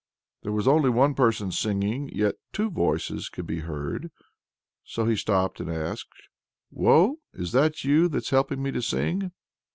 There 0.41 0.51
was 0.51 0.67
only 0.67 0.89
one 0.89 1.13
person 1.13 1.51
singing, 1.51 2.09
yet 2.11 2.33
two 2.51 2.71
voices 2.71 3.29
could 3.29 3.45
be 3.45 3.59
heard. 3.59 4.09
So 4.83 5.05
he 5.05 5.15
stopped, 5.15 5.59
and 5.59 5.69
asked: 5.69 6.09
"Woe, 6.71 7.19
is 7.35 7.51
that 7.51 7.83
you 7.83 8.07
that's 8.09 8.31
helping 8.31 8.63
me 8.63 8.71
to 8.71 8.81
sing?" 8.81 9.31